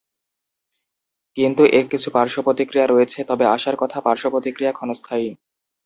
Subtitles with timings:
[1.37, 5.27] কিন্তু এর কিছু পার্শ্বপ্রতিক্রিয়া রয়েছে, তবে আশার কথা পার্শ্বপ্রতিক্রিয়া ক্ষণস্থায়ী।